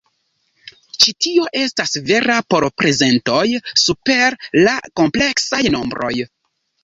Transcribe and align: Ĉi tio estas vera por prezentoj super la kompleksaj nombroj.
Ĉi 1.03 1.11
tio 1.25 1.43
estas 1.59 1.91
vera 2.07 2.37
por 2.53 2.65
prezentoj 2.83 3.43
super 3.81 4.39
la 4.63 4.75
kompleksaj 5.01 5.63
nombroj. 5.77 6.13